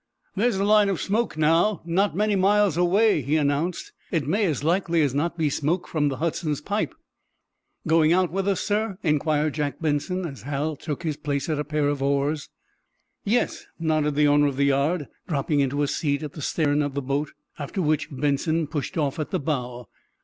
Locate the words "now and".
1.37-1.93